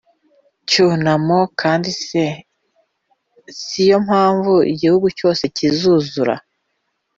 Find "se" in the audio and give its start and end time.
2.05-2.23